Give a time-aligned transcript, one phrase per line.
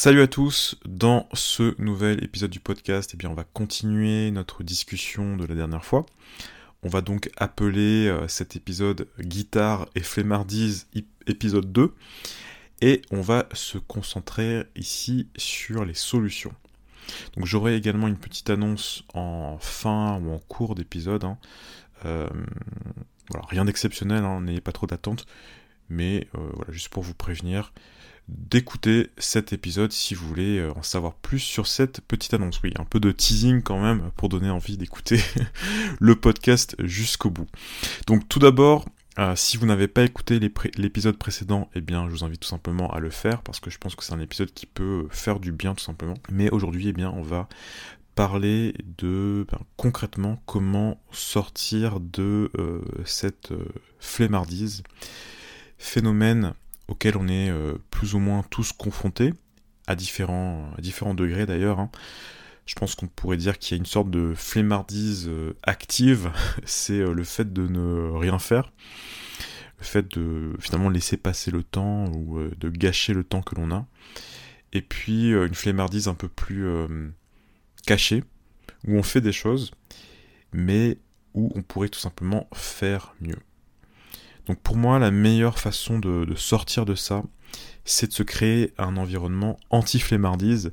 [0.00, 4.62] Salut à tous, dans ce nouvel épisode du podcast, eh bien, on va continuer notre
[4.62, 6.06] discussion de la dernière fois.
[6.84, 10.86] On va donc appeler euh, cet épisode Guitare et Flemmardise
[11.26, 11.92] épisode 2
[12.80, 16.54] et on va se concentrer ici sur les solutions.
[17.36, 21.24] Donc j'aurai également une petite annonce en fin ou en cours d'épisode.
[21.24, 21.38] Hein.
[22.04, 22.28] Euh,
[23.48, 25.26] rien d'exceptionnel, hein, n'ayez pas trop d'attente,
[25.88, 27.72] mais euh, voilà, juste pour vous prévenir
[28.28, 32.60] d'écouter cet épisode si vous voulez euh, en savoir plus sur cette petite annonce.
[32.62, 35.20] Oui, un peu de teasing quand même pour donner envie d'écouter
[35.98, 37.48] le podcast jusqu'au bout.
[38.06, 38.84] Donc tout d'abord,
[39.34, 40.38] si vous n'avez pas écouté
[40.76, 43.76] l'épisode précédent, eh bien je vous invite tout simplement à le faire parce que je
[43.78, 46.14] pense que c'est un épisode qui peut faire du bien tout simplement.
[46.30, 47.48] Mais aujourd'hui, eh bien on va
[48.18, 53.64] parler de ben, concrètement comment sortir de euh, cette euh,
[54.00, 54.82] flemmardise,
[55.78, 56.52] phénomène
[56.88, 59.32] auquel on est euh, plus ou moins tous confrontés,
[59.86, 60.72] à différents,
[61.14, 61.78] degrés d'ailleurs.
[61.78, 61.90] Hein.
[62.66, 65.30] Je pense qu'on pourrait dire qu'il y a une sorte de flemmardise
[65.62, 66.32] active,
[66.64, 68.72] c'est le fait de ne rien faire,
[69.78, 73.70] le fait de finalement laisser passer le temps ou de gâcher le temps que l'on
[73.70, 73.86] a.
[74.74, 76.66] Et puis une flemmardise un peu plus
[77.86, 78.22] caché,
[78.86, 79.70] où on fait des choses,
[80.52, 80.98] mais
[81.32, 83.38] où on pourrait tout simplement faire mieux.
[84.48, 87.22] Donc pour moi, la meilleure façon de, sortir de ça,
[87.84, 90.72] c'est de se créer un environnement anti-flemmardise.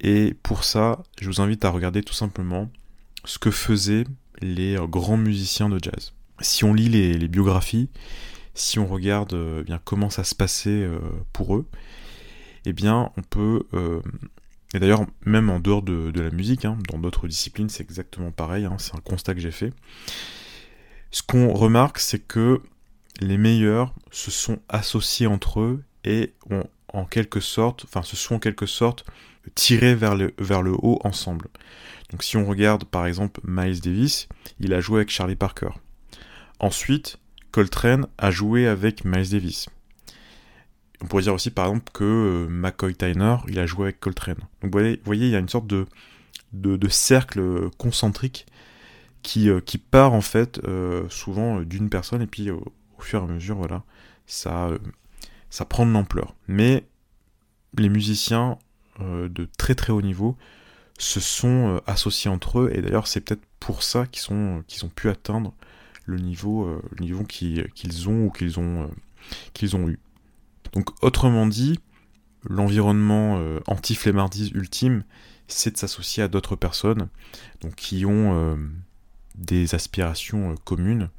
[0.00, 2.70] Et pour ça, je vous invite à regarder tout simplement
[3.24, 4.04] ce que faisaient
[4.40, 6.14] les grands musiciens de jazz.
[6.40, 7.90] Si on lit les, biographies,
[8.54, 10.98] si on regarde euh, bien comment ça se passait euh,
[11.32, 11.68] pour eux,
[12.64, 14.00] eh bien on peut euh,
[14.74, 18.64] et d'ailleurs, même en dehors de, la musique, hein, dans d'autres disciplines, c'est exactement pareil,
[18.64, 19.72] hein, c'est un constat que j'ai fait.
[21.10, 22.62] Ce qu'on remarque, c'est que
[23.22, 28.36] les meilleurs se sont associés entre eux et ont en quelque sorte, enfin se sont
[28.36, 29.04] en quelque sorte
[29.54, 30.32] tirés vers le,
[30.82, 31.48] haut ensemble.
[32.10, 34.28] Donc si on regarde par exemple Miles Davis,
[34.60, 35.70] il a joué avec Charlie Parker.
[36.60, 37.18] Ensuite,
[37.50, 39.68] Coltrane a joué avec Miles Davis.
[41.00, 44.38] On pourrait dire aussi par exemple que euh, McCoy Tyner, il a joué avec Coltrane.
[44.62, 48.46] Donc vous voyez, il y a une sorte de, cercle concentrique
[49.22, 52.50] qui, euh, qui part en fait euh, souvent d'une personne et puis
[53.02, 53.82] au fur et à mesure, voilà,
[54.26, 54.70] ça,
[55.50, 56.34] ça prend de l'ampleur.
[56.48, 56.86] Mais
[57.76, 58.58] les musiciens
[59.00, 60.36] de très très haut niveau
[60.98, 64.90] se sont associés entre eux et d'ailleurs c'est peut-être pour ça qu'ils sont qu'ils ont
[64.90, 65.54] pu atteindre
[66.04, 66.80] le niveau,
[67.28, 69.98] qu'ils ont ou qu'ils ont, eu.
[70.74, 71.78] Donc autrement dit,
[72.48, 75.04] l'environnement euh, anti-flemmardise ultime,
[75.48, 77.08] c'est de s'associer à d'autres personnes
[77.60, 78.56] donc, qui ont euh,
[79.34, 81.10] des aspirations euh, communes,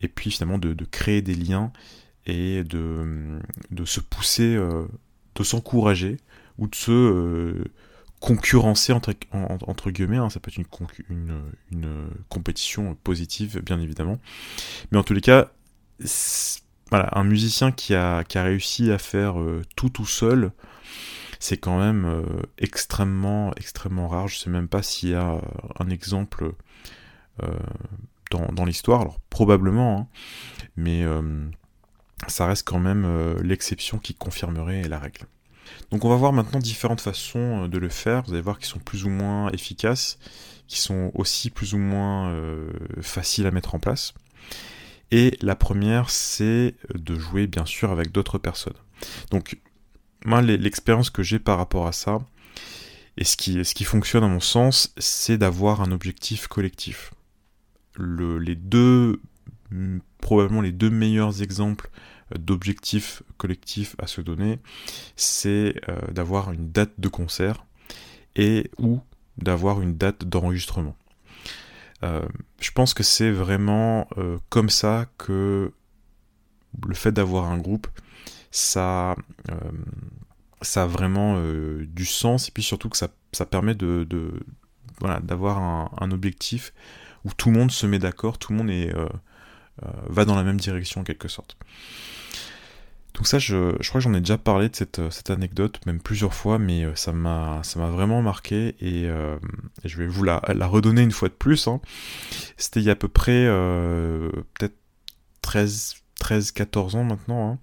[0.00, 1.72] et puis finalement de, créer des liens
[2.26, 3.40] et de,
[3.70, 4.56] de se pousser,
[5.34, 6.18] de s'encourager
[6.58, 7.64] ou de se
[8.20, 10.28] concurrencer entre, entre guillemets, hein.
[10.28, 10.66] ça peut être une,
[11.08, 11.40] une,
[11.72, 14.18] une, compétition positive bien évidemment,
[14.90, 15.50] mais en tous les cas,
[16.90, 20.52] voilà, un musicien qui a, qui a réussi à faire euh, tout tout seul,
[21.38, 24.28] c'est quand même euh, extrêmement, extrêmement rare.
[24.28, 25.40] Je sais même pas s'il y a euh,
[25.78, 26.52] un exemple
[28.30, 30.06] dans, l'histoire, alors probablement, hein.
[30.76, 31.04] mais
[32.28, 35.22] ça reste quand même l'exception qui confirmerait la règle.
[35.90, 38.78] Donc on va voir maintenant différentes façons de le faire, vous allez voir qu'ils sont
[38.78, 40.18] plus ou moins efficaces,
[40.68, 42.34] qui sont aussi plus ou moins
[43.00, 44.14] faciles à mettre en place.
[45.10, 48.76] Et la première, c'est de jouer bien sûr avec d'autres personnes.
[49.30, 49.58] Donc,
[50.24, 52.20] moi, l'expérience que j'ai par rapport à ça,
[53.16, 57.12] et qui, ce qui fonctionne à mon sens, c'est d'avoir un objectif collectif.
[57.94, 59.20] Le, les deux,
[60.20, 61.90] probablement les deux meilleurs exemples
[62.38, 64.58] d'objectifs collectifs à se donner,
[65.16, 67.64] c'est euh, d'avoir une date de concert
[68.36, 69.00] et ou
[69.38, 70.96] d'avoir une date d'enregistrement.
[72.02, 72.26] Euh,
[72.60, 75.72] je pense que c'est vraiment euh, comme ça que
[76.86, 77.88] le fait d'avoir un groupe,
[78.50, 79.16] ça,
[79.50, 81.40] euh, a vraiment
[81.82, 84.06] du sens et puis surtout que ça, permet de,
[85.22, 85.58] d'avoir
[86.02, 86.72] un, objectif
[87.24, 88.92] où tout le monde se met d'accord, tout le monde est,
[90.08, 91.56] va dans la même direction en quelque sorte.
[93.14, 96.32] Donc ça, je, crois que j'en ai déjà parlé de cette, cette, anecdote, même plusieurs
[96.32, 99.36] fois, mais euh, ça m'a vraiment marqué euh,
[99.84, 101.68] et, je vais vous la, redonner une fois de plus.
[101.68, 101.80] Hein.
[102.56, 104.76] C'était il y a à peu près euh, peut-être
[105.42, 107.58] 13, 13, 14 ans maintenant.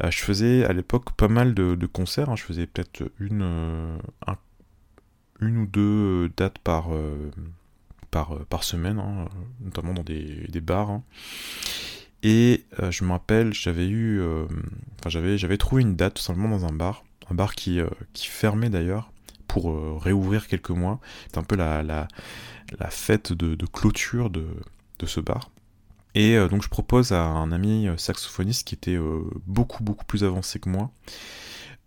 [0.00, 0.10] Hein.
[0.10, 2.30] je faisais à l'époque pas mal de, concerts.
[2.30, 2.36] Hein.
[2.36, 3.98] Je faisais peut-être une,
[5.40, 6.90] une ou deux dates par,
[8.16, 9.02] par, par semaine,
[9.60, 11.02] notamment dans des, bars.
[12.22, 14.46] Et euh, je me rappelle, j'avais eu, euh,
[14.98, 17.80] enfin j'avais, j'avais trouvé une date tout simplement dans un bar un bar qui,
[18.12, 19.10] qui fermait d'ailleurs
[19.48, 21.00] pour réouvrir quelques mois.
[21.26, 22.06] C'est un peu la, la,
[22.78, 24.46] la fête de, clôture de,
[25.00, 25.50] de, ce bar.
[26.14, 28.96] Et donc je propose à un ami saxophoniste qui était
[29.44, 30.92] beaucoup beaucoup plus avancé que moi.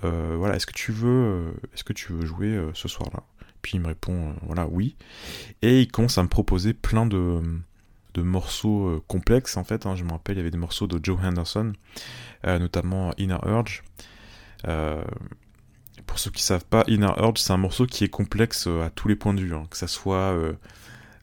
[0.02, 3.24] voilà, est-ce que tu veux, est-ce que tu veux jouer ce soir-là?
[3.62, 4.96] Puis il me répond voilà oui,
[5.62, 7.42] et il commence à me proposer plein de,
[8.14, 9.86] de morceaux complexes en fait.
[9.86, 9.96] Hein.
[9.96, 11.74] Je me rappelle, il y avait des morceaux de Joe Henderson,
[12.46, 13.84] notamment Inner Urge.
[14.64, 19.08] pour ceux qui savent pas, Inner Urge, c'est un morceau qui est complexe à tous
[19.08, 19.66] les points de vue, hein.
[19.70, 20.34] que ça soit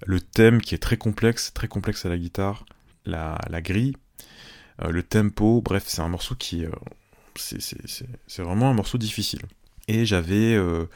[0.04, 2.64] le thème qui est très complexe, très complexe à la guitare,
[3.04, 3.96] la, grille,
[4.82, 6.64] euh, le tempo, bref, c'est un morceau qui...
[6.64, 6.70] Euh,
[7.36, 9.42] c'est vraiment un morceau difficile.
[9.88, 10.86] Et j'avais euh,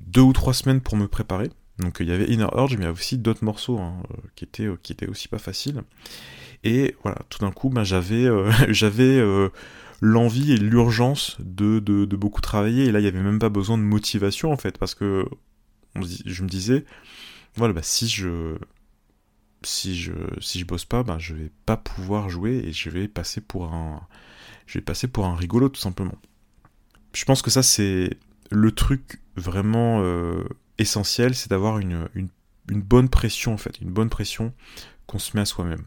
[0.00, 1.50] deux ou trois semaines pour me préparer.
[1.78, 4.02] Donc il y avait Inner Urge, mais il y avait aussi d'autres morceaux hein,
[4.34, 5.82] qui, étaient, qui étaient aussi pas faciles.
[6.64, 8.26] Et voilà, tout d'un coup, ben, j'avais
[8.68, 9.22] j'avais
[10.00, 12.86] l'envie et l'urgence de, de, de, beaucoup travailler.
[12.86, 15.24] Et là, il n'y avait même pas besoin de motivation, en fait, parce que
[15.94, 16.84] je me disais,
[17.54, 18.56] voilà, bah, si je
[19.62, 23.08] si je si je bosse pas, ben je vais pas pouvoir jouer et je vais
[23.08, 24.06] passer pour un
[24.66, 26.14] je vais passer pour un rigolo tout simplement.
[27.12, 28.10] Je pense que ça c'est
[28.50, 30.44] le truc vraiment euh,
[30.78, 32.08] essentiel, c'est d'avoir une,
[32.66, 34.52] bonne pression en fait, une bonne pression
[35.06, 35.84] qu'on se met à soi-même.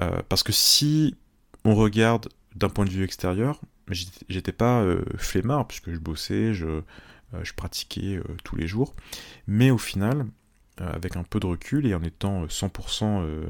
[0.00, 1.16] Euh, parce que si
[1.64, 3.60] on regarde d'un point de vue extérieur,
[3.90, 6.82] j'étais pas euh, flemmard puisque je bossais, je,
[7.42, 8.94] je pratiquais tous les jours,
[9.46, 10.26] mais au final,
[10.80, 13.46] euh, avec un peu de recul et en étant 100% euh, euh,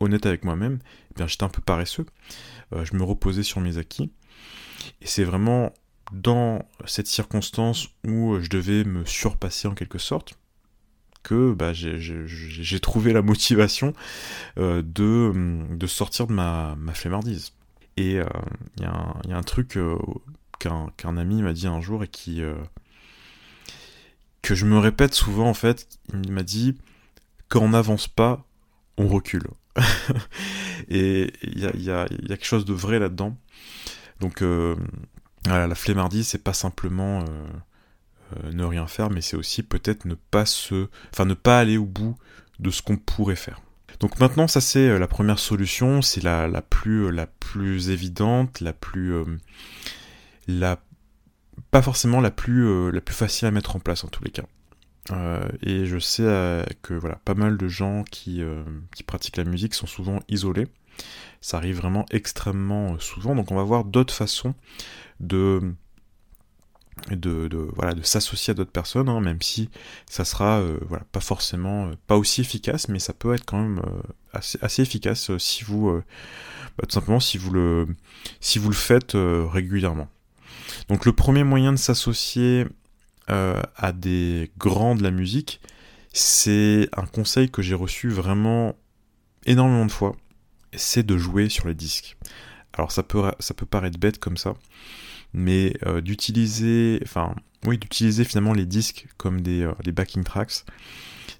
[0.00, 0.80] honnête avec moi-même,
[1.16, 2.06] eh j'étais un peu paresseux.
[2.72, 4.10] je me reposais sur mes acquis.
[5.00, 5.72] Et c'est vraiment
[6.12, 10.34] dans cette circonstance où je devais me surpasser en quelque sorte
[11.22, 13.92] que bah, j'ai trouvé la motivation
[14.56, 17.52] de, de, sortir de ma, ma flemmardise.
[17.98, 18.12] Et
[18.78, 19.78] il y, a un truc
[20.58, 22.42] qu'un ami m'a dit un jour et qui,
[24.42, 25.98] que je me répète souvent en fait.
[26.12, 26.76] Il m'a dit
[27.48, 28.44] quand on n'avance pas,
[28.96, 29.46] on recule.
[30.88, 33.36] et il y a, y, a, y a, quelque chose de vrai là-dedans.
[34.20, 34.76] Donc euh,
[35.46, 37.24] voilà, la flemmardise, c'est pas simplement euh,
[38.36, 41.76] euh, ne rien faire, mais c'est aussi peut-être ne pas se, enfin ne pas aller
[41.76, 42.16] au bout
[42.58, 43.60] de ce qu'on pourrait faire.
[44.00, 49.14] Donc maintenant, ça c'est la première solution, c'est la, plus évidente, la plus
[51.70, 54.44] pas forcément la plus, euh, facile à mettre en place en tous les cas.
[55.10, 58.42] Euh, et je sais euh, que voilà, pas mal de gens qui,
[59.06, 60.68] pratiquent la musique sont souvent isolés.
[61.40, 63.34] Ça arrive vraiment extrêmement souvent.
[63.34, 64.54] Donc on va voir d'autres façons
[65.20, 65.74] de,
[67.10, 69.70] de, voilà, de s'associer à d'autres personnes, hein, même si
[70.08, 73.82] ça sera voilà, pas forcément pas aussi efficace, mais ça peut être quand même
[74.32, 75.90] assez, assez, efficace si vous
[76.78, 77.88] bah, tout simplement si vous le
[78.40, 80.08] si vous le faites régulièrement.
[80.88, 82.66] Donc le premier moyen de s'associer
[83.30, 85.60] euh, à des grands de la musique,
[86.12, 88.74] c'est un conseil que j'ai reçu vraiment
[89.46, 90.16] énormément de fois,
[90.74, 92.16] c'est de jouer sur les disques.
[92.72, 94.54] Alors ça peut, ça peut paraître bête comme ça,
[95.32, 97.34] mais euh, d'utiliser, enfin,
[97.66, 100.64] oui, d'utiliser finalement les disques comme des, euh, backing tracks,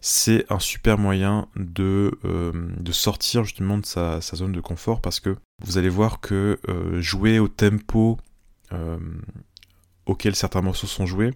[0.01, 5.37] c'est un super moyen de, de sortir justement de sa, zone de confort parce que
[5.63, 6.59] vous allez voir que
[7.01, 8.17] jouer au tempo
[8.73, 8.99] euh,
[10.07, 11.33] auquel certains morceaux sont joués,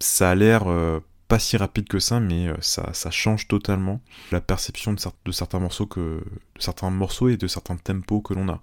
[0.00, 1.00] ça a l'air euh,
[1.32, 5.32] pas si rapide que ça, mais euh, ça, ça change totalement la perception de, de,
[5.32, 8.60] certains morceaux que de certains morceaux et de certains tempos que l'on a.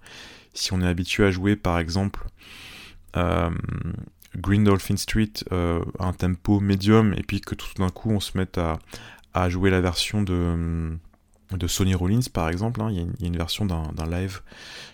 [0.53, 2.27] Si on est habitué à jouer par exemple
[4.35, 8.38] Green Dolphin Street à un tempo médium et puis que tout d'un coup on se
[8.38, 8.59] mette
[9.33, 10.95] à, jouer la version de
[11.51, 12.89] de Sonny Rollins par exemple, hein.
[12.91, 14.41] il, y a une, version d'un live,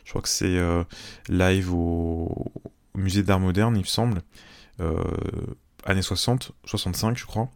[0.05, 0.57] je crois que c'est
[1.27, 2.53] live au,
[2.95, 4.21] musée d'art moderne, il me semble,
[4.79, 5.03] euh,
[5.85, 7.51] années 60, 65 je crois.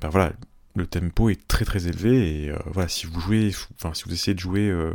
[0.00, 0.32] Ben voilà,
[0.74, 4.12] le tempo est très très élevé et euh, voilà, si vous jouez, enfin si vous
[4.12, 4.92] essayez de jouer euh,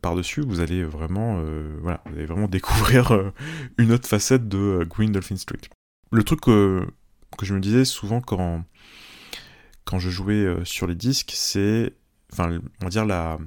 [0.00, 1.42] par-dessus, vous allez vraiment,
[1.80, 3.32] voilà, vous allez vraiment découvrir
[3.78, 5.60] une autre facette de Green Dolphin Street.
[6.12, 6.86] Le truc que,
[7.42, 8.64] je me disais souvent quand,
[9.98, 11.94] je jouais sur les disques, c'est,
[12.32, 13.38] enfin, on va dire la,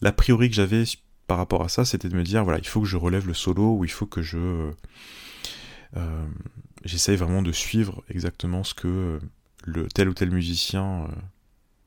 [0.00, 0.84] l'a priori que j'avais
[1.28, 3.34] par rapport à ça, c'était de me dire, voilà, il faut que je relève le
[3.34, 4.72] solo, ou il faut que je...
[5.96, 6.26] Euh,
[6.84, 9.18] j'essaye vraiment de suivre exactement ce que
[9.64, 11.14] le tel ou tel musicien euh,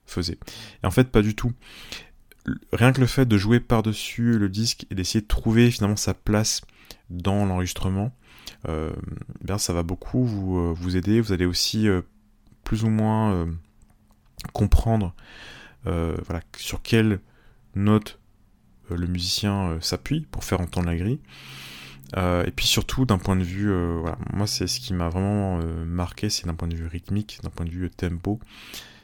[0.05, 0.37] faisait.
[0.83, 1.53] Et en fait, pas du tout.
[2.73, 6.13] Rien que le fait de jouer par-dessus le disque et d'essayer de trouver finalement sa
[6.13, 6.61] place
[7.09, 8.15] dans l'enregistrement,
[8.67, 8.91] euh,
[9.43, 11.21] bien ça va beaucoup vous, vous aider.
[11.21, 11.87] Vous allez aussi
[12.63, 13.47] plus ou moins
[14.53, 15.13] comprendre
[15.83, 17.19] voilà, sur quelle
[17.75, 18.19] note
[18.91, 21.19] euh, le musicien euh, s'appuie pour faire entendre la grille.
[22.15, 26.29] Et puis surtout d'un point de vue, voilà, moi c'est ce qui m'a vraiment marqué,
[26.29, 28.39] c'est d'un point de vue rythmique, d'un point de vue tempo,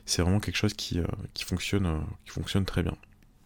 [0.05, 0.99] c'est vraiment quelque chose qui,
[1.33, 2.95] qui, fonctionne, qui fonctionne très bien.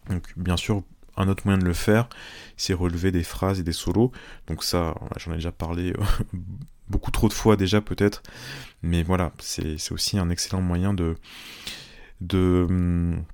[0.08, 0.82] Donc bien sûr,
[1.16, 2.08] un autre moyen de le faire,
[2.56, 4.12] c'est relever des phrases et des solos.
[4.46, 5.92] Donc ça, j'en ai déjà parlé
[6.88, 8.22] beaucoup trop de fois déjà peut-être,
[8.82, 11.16] mais voilà, c'est aussi un excellent moyen de,
[12.20, 13.24] de hum,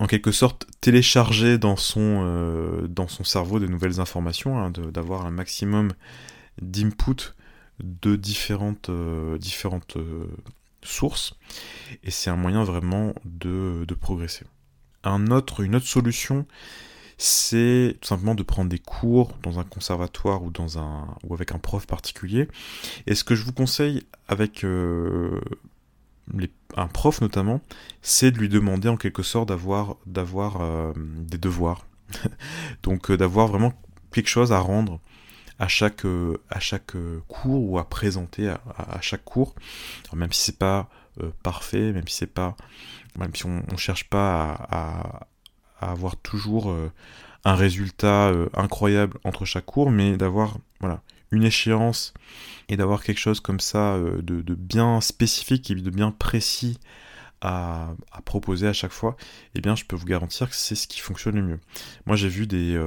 [0.00, 5.26] en quelque sorte télécharger dans son, euh, dans son cerveau de nouvelles informations, hein, d'avoir
[5.26, 5.92] un maximum
[6.60, 7.34] d'input
[7.80, 10.24] de différentes, euh, différentes euh,
[10.82, 11.34] sources,
[12.02, 14.46] et c'est un moyen vraiment de, de progresser.
[15.04, 16.46] Un autre, une autre solution,
[17.18, 21.52] c'est tout simplement de prendre des cours dans un conservatoire ou, dans un, ou avec
[21.52, 22.48] un prof particulier.
[23.06, 24.64] Et ce que je vous conseille avec
[26.34, 26.46] euh,
[26.76, 27.60] un prof notamment,
[28.02, 29.96] c'est de lui demander en quelque sorte d'avoir,
[30.60, 31.86] euh, des devoirs.
[32.82, 33.72] Donc euh, d'avoir vraiment
[34.12, 35.00] quelque chose à rendre
[35.58, 36.06] à chaque,
[36.58, 36.96] chaque
[37.28, 39.54] cours ou à présenter à, chaque cours.
[40.14, 40.88] même si c'est pas
[41.42, 42.56] parfait, même si c'est pas,
[43.18, 45.26] même si on, ne cherche pas à,
[45.80, 46.92] avoir toujours euh,
[47.44, 52.14] un résultat euh, incroyable entre chaque cours, mais d'avoir voilà, une échéance
[52.68, 56.78] et d'avoir quelque chose comme ça euh, de, bien spécifique et de bien précis
[57.40, 57.94] à,
[58.26, 59.16] proposer à chaque fois,
[59.54, 61.60] eh bien je peux vous garantir que c'est ce qui fonctionne le mieux.
[62.04, 62.78] Moi j'ai vu des,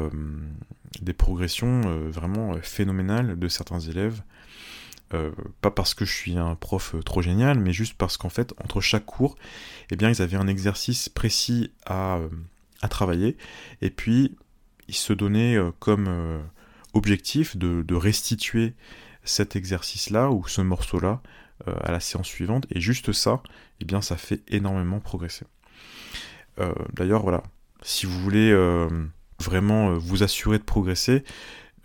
[1.02, 1.82] des progressions
[2.12, 4.22] vraiment phénoménales de certains élèves.
[5.62, 8.80] pas parce que je suis un prof trop génial, mais juste parce qu'en fait, entre
[8.80, 9.36] chaque cours,
[9.90, 12.20] eh bien, ils avaient un exercice précis à,
[12.90, 13.38] travailler.
[13.82, 14.36] Et puis,
[14.88, 16.40] il se donnait euh, comme euh,
[16.94, 18.74] objectif de, restituer
[19.24, 21.22] cet exercice-là ou ce morceau-là
[21.68, 22.66] euh, à la séance suivante.
[22.72, 23.42] Et juste ça,
[23.80, 25.46] eh bien, ça fait énormément progresser.
[26.94, 27.42] D'ailleurs, voilà,
[27.82, 28.56] si vous voulez
[29.40, 31.24] vraiment vous assurer de progresser,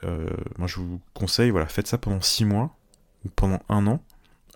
[0.03, 2.77] moi je vous conseille, voilà, faites ça pendant 6 mois
[3.25, 4.05] ou pendant un an.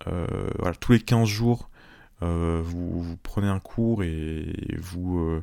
[0.04, 1.70] voilà, tous les 15 jours,
[2.20, 5.42] vous, vous, prenez un cours et vous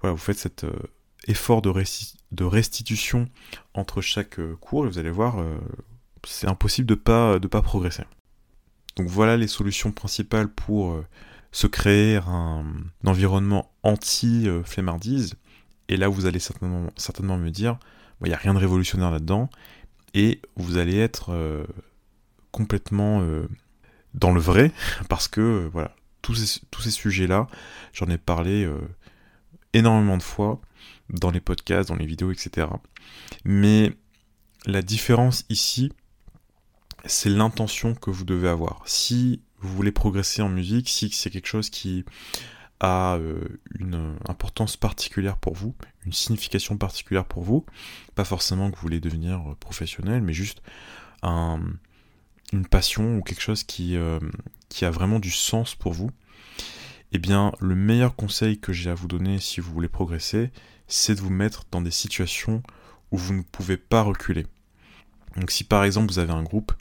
[0.00, 0.72] voilà, vous faites cet euh,
[1.26, 3.28] effort de, restitution
[3.74, 5.58] entre chaque euh, cours et vous allez voir, euh,
[6.26, 8.04] c'est impossible de pas de pas progresser.
[8.96, 11.02] Donc voilà les solutions principales pour
[11.52, 12.64] se créer un,
[13.06, 15.34] environnement anti-flemmardise.
[15.88, 17.78] Et là, vous allez certainement, certainement me dire,
[18.22, 19.48] il n'y a rien de révolutionnaire là-dedans,
[20.12, 21.32] et vous allez être
[22.50, 23.24] complètement
[24.12, 24.72] dans le vrai,
[25.08, 27.46] parce que voilà, tous ces, tous ces sujets-là,
[27.92, 28.68] j'en ai parlé
[29.72, 30.60] énormément de fois
[31.10, 32.66] dans les podcasts, dans les vidéos, etc.
[33.44, 33.92] Mais
[34.66, 35.92] la différence ici,
[37.04, 38.82] c'est l'intention que vous devez avoir.
[38.86, 42.04] Si vous voulez progresser en musique, si c'est quelque chose qui
[42.80, 45.74] a euh, une importance particulière pour vous,
[46.06, 47.66] une signification particulière pour vous,
[48.14, 50.62] pas forcément que vous voulez devenir professionnel, mais juste
[51.22, 54.18] une passion ou quelque chose qui, euh,
[54.70, 56.10] qui a vraiment du sens pour vous,
[57.12, 60.50] eh bien, le meilleur conseil que j'ai à vous donner si vous voulez progresser,
[60.90, 62.62] c'est de vous mettre dans des situations
[63.10, 64.46] où vous ne pouvez pas reculer.
[65.36, 66.72] Donc si par exemple vous avez un groupe,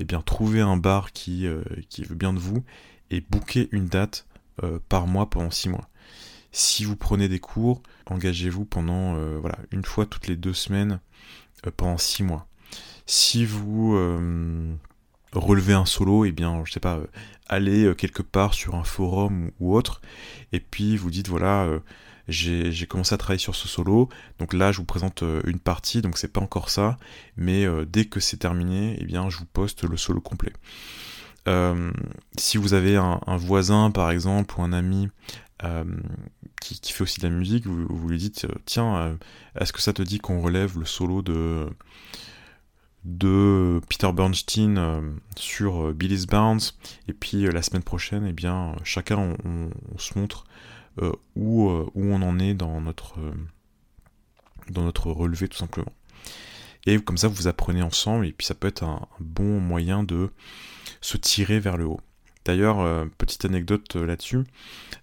[0.00, 1.62] eh bien trouvez un bar qui, euh,
[1.98, 2.64] veut bien de vous
[3.10, 4.26] et booker une date
[4.62, 5.88] euh, par mois pendant six mois.
[6.50, 11.00] Si vous prenez des cours, engagez-vous pendant euh, voilà, une fois toutes les deux semaines
[11.76, 12.46] pendant six mois.
[13.06, 13.96] Si vous
[15.32, 17.00] relever un solo, et eh bien, je sais pas,
[17.52, 20.00] euh, quelque part sur un forum ou autre,
[20.52, 21.68] et puis vous dites voilà,
[22.28, 24.08] j'ai commencé à travailler sur ce solo,
[24.38, 26.98] donc là je vous présente une partie, donc c'est pas encore ça,
[27.36, 30.52] mais dès que c'est terminé, eh bien, je vous poste le solo complet.
[32.36, 35.08] si vous avez un, voisin par exemple ou un ami
[36.60, 39.18] qui, fait aussi de la musique, vous, lui dites tiens,
[39.58, 41.66] est-ce que ça te dit qu'on relève le solo de
[43.04, 45.00] de Peter Bernstein euh,
[45.36, 46.78] sur euh, Billy's Bounce?
[47.08, 50.44] Et puis euh, la semaine prochaine eh bien chacun on, se montre
[51.36, 53.16] où, où, on en est dans notre
[54.70, 55.92] dans notre relevé tout simplement.
[56.86, 60.30] Et comme ça vous apprenez ensemble et puis ça peut être un, bon moyen de
[61.00, 62.00] se tirer vers le haut.
[62.44, 64.44] D'ailleurs petite anecdote là-dessus.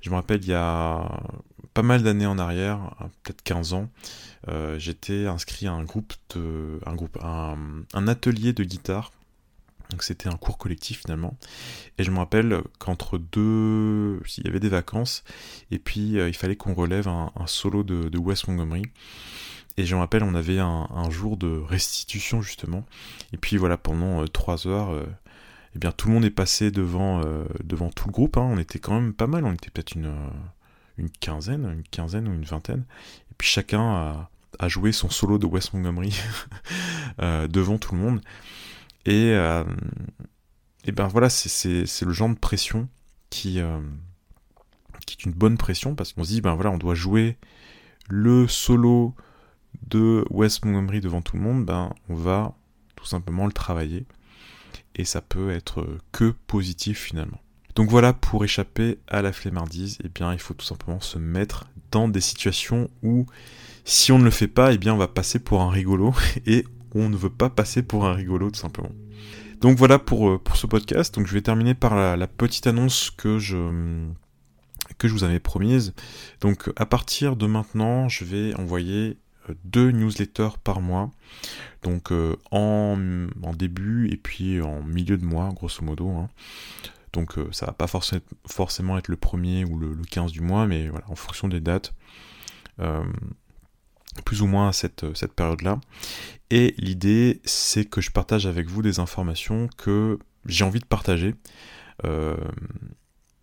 [0.01, 1.21] Je me rappelle il y a
[1.73, 3.89] pas mal d'années en arrière peut-être 15 ans
[4.47, 9.11] euh, j'étais inscrit à un groupe, de, un, groupe un, atelier de guitare.
[9.89, 11.37] Donc c'était un cours collectif finalement.
[11.97, 15.23] Et je me rappelle qu'entre deux, il y avait des vacances,
[15.71, 18.83] et puis euh, il fallait qu'on relève un, solo de, Wes Montgomery.
[19.77, 22.85] Et je me rappelle, on avait un, jour de restitution justement.
[23.33, 24.97] Et puis voilà, pendant euh, trois heures,
[25.75, 27.21] eh bien tout le monde est passé devant,
[27.95, 28.37] tout le groupe.
[28.37, 28.47] Hein.
[28.49, 32.45] On était quand même pas mal, on était peut-être une, quinzaine, une quinzaine ou une
[32.45, 32.85] vingtaine.
[33.31, 36.17] Et puis chacun a, à jouer son solo de Wes Montgomery
[37.49, 38.21] devant tout le monde.
[39.05, 39.33] Et,
[40.85, 42.87] et ben voilà, c'est le genre de pression
[43.29, 43.59] qui,
[45.05, 47.37] qui est une bonne pression parce qu'on se dit, ben voilà, on doit jouer
[48.07, 49.15] le solo
[49.87, 52.55] de Wes Montgomery devant tout le monde, ben on va
[52.95, 54.05] tout simplement le travailler.
[54.95, 57.39] Et ça peut être que positif finalement.
[57.75, 61.65] Donc voilà, pour échapper à la flemmardise, eh bien il faut tout simplement se mettre
[61.91, 63.25] dans des situations où
[63.83, 66.13] si on ne le fait pas, eh bien on va passer pour un rigolo
[66.45, 66.65] et
[66.95, 68.91] on ne veut pas passer pour un rigolo tout simplement.
[69.61, 71.13] Donc voilà pour, euh, ce podcast.
[71.15, 73.57] Donc je vais terminer par la petite annonce que je,
[75.03, 75.93] vous avais promise.
[76.41, 79.17] Donc à partir de maintenant, je vais envoyer
[79.49, 81.11] euh, deux newsletters par mois.
[81.83, 82.97] Donc euh, en,
[83.53, 86.09] début et puis en milieu de mois, grosso modo.
[86.09, 86.29] Hein.
[87.13, 91.05] Donc ça va pas forcément être le premier ou le, 15 du mois, mais voilà,
[91.09, 91.93] en fonction des dates.
[94.23, 95.79] Plus ou moins à cette, cette période-là.
[96.49, 101.35] Et l'idée, c'est que je partage avec vous des informations que j'ai envie de partager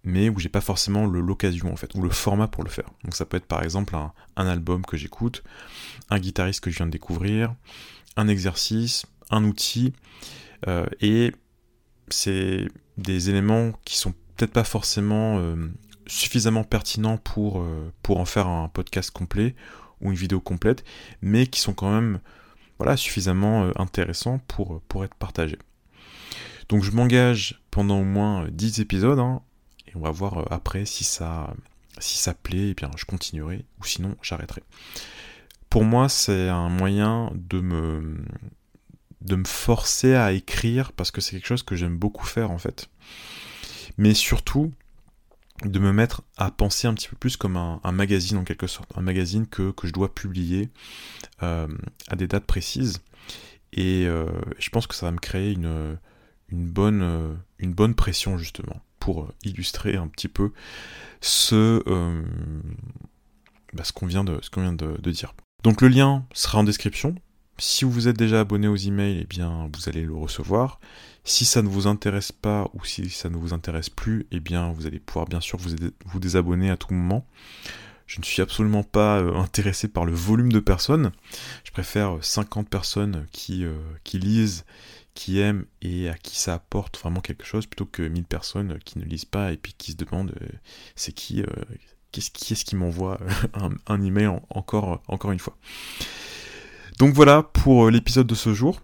[0.05, 2.91] mais où j'ai pas forcément l'occasion en fait, ou le format pour le faire.
[3.05, 4.12] Donc ça peut être par exemple un,
[4.47, 5.43] album que j'écoute,
[6.11, 7.55] un guitariste que je viens de découvrir,
[8.17, 9.93] un exercice, un outil,
[10.67, 11.33] euh, et
[12.09, 12.67] c'est
[12.99, 15.71] des éléments qui sont peut-être pas forcément euh,
[16.07, 19.55] suffisamment pertinents euh, pour en faire un podcast complet
[20.03, 20.85] ou une vidéo complète,
[21.23, 22.21] mais qui sont quand même
[22.79, 25.59] voilà, suffisamment intéressants pour, pour être partagés.
[26.69, 29.43] Donc je m'engage pendant au moins 10 épisodes, hein,
[29.95, 31.55] on va voir euh, après si ça,
[31.99, 34.63] si ça plaît, et eh bien je continuerai, ou sinon j'arrêterai.
[35.69, 38.19] Pour moi, c'est un moyen de me,
[39.23, 42.59] de me forcer à écrire, parce que c'est quelque chose que j'aime beaucoup faire en
[42.59, 42.89] fait.
[43.97, 44.73] Mais surtout,
[45.64, 48.90] de me mettre à penser un petit peu plus comme un, magazine en quelque sorte,
[48.97, 50.71] un magazine que, je dois publier
[51.42, 51.69] euh,
[52.09, 53.00] à des dates précises.
[53.73, 54.26] Et euh,
[54.59, 55.99] je pense que ça va me créer une,
[56.49, 60.52] une, bonne, une bonne pression justement pour illustrer un petit peu
[61.20, 62.22] ce, euh,
[63.72, 65.35] bah, ce qu'on vient, de, ce qu'on vient de, dire.
[65.64, 67.16] Donc le lien sera en description.
[67.62, 70.81] Si vous êtes déjà abonné aux emails, eh bien vous allez le recevoir.
[71.22, 74.72] Si ça ne vous intéresse pas ou si ça ne vous intéresse plus, eh bien
[74.72, 75.70] vous allez pouvoir bien sûr vous,
[76.07, 77.25] vous désabonner à tout moment.
[78.09, 81.12] Je ne suis absolument pas euh, intéressé par le volume de personnes.
[81.62, 84.64] Je préfère 50 personnes qui, euh, qui lisent
[85.14, 88.98] qui aiment et à qui ça apporte vraiment quelque chose plutôt que 1000 personnes qui
[88.98, 90.48] ne lisent pas et puis qui se demandent euh,
[90.96, 91.46] c'est qui, euh,
[92.12, 93.20] qu'est-ce qui est-ce qui m'envoie
[93.57, 95.57] euh, un, email encore, encore une fois.
[97.03, 98.81] Donc voilà pour l'épisode de ce jour.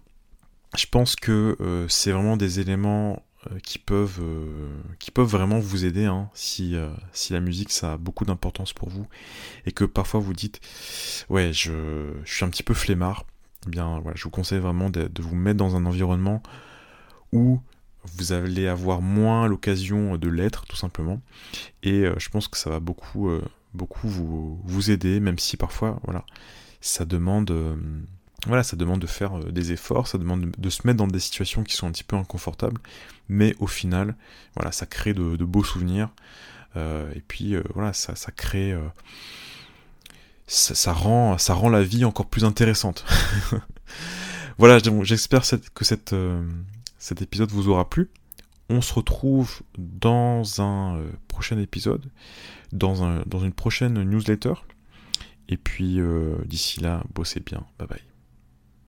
[0.76, 1.56] Je pense que
[1.88, 3.22] c'est vraiment des éléments
[3.62, 4.20] qui peuvent,
[4.98, 6.74] qui peuvent vraiment vous aider hein, si,
[7.30, 9.06] la musique ça a beaucoup d'importance pour vous.
[9.66, 10.58] Et que parfois vous dites
[11.28, 13.24] ouais je, suis un petit peu flemmard
[13.68, 16.42] eh bien voilà, je vous conseille vraiment de, vous mettre dans un environnement
[17.30, 17.60] où
[18.16, 21.20] vous allez avoir moins l'occasion de l'être tout simplement.
[21.84, 25.56] Et euh, je pense que ça va beaucoup euh, beaucoup vous, vous, aider même si
[25.56, 26.24] parfois voilà
[26.80, 27.76] ça demande euh,
[28.46, 31.64] voilà ça demande de faire des efforts ça demande de, se mettre dans des situations
[31.64, 32.80] qui sont un petit peu inconfortables
[33.28, 34.14] mais au final
[34.54, 36.10] voilà ça crée de, beaux souvenirs
[36.76, 38.72] et puis voilà ça, crée
[40.48, 43.04] ça, rend, ça la vie encore plus intéressante.
[44.58, 46.48] voilà, j'espère que euh,
[46.98, 48.08] cet épisode vous aura plu.
[48.70, 52.04] On se retrouve dans un euh, prochain épisode,
[52.72, 54.54] dans une prochaine newsletter.
[55.48, 57.66] Et puis euh, d'ici là, bossez bien.
[57.78, 58.07] Bye bye.